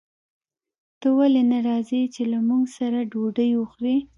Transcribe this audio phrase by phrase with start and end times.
[0.99, 3.95] ته ولې نه راځې چې له موږ سره ډوډۍ وخورې